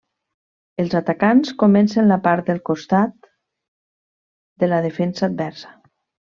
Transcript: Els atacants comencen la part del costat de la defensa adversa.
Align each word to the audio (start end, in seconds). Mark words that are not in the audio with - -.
Els 0.83 0.95
atacants 0.99 1.51
comencen 1.63 2.09
la 2.13 2.17
part 2.25 2.49
del 2.49 2.63
costat 2.71 3.31
de 4.65 4.71
la 4.75 4.83
defensa 4.91 5.27
adversa. 5.33 5.75